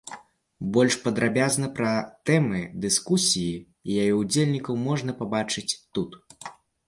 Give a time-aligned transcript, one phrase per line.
[0.77, 1.91] Больш падрабязна пра
[2.29, 6.11] тэмы дыскусіі і яе ўдзельнікаў можна пабачыць тут.